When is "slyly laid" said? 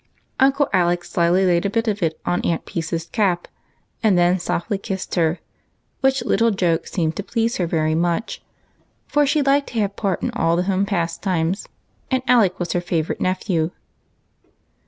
1.03-1.63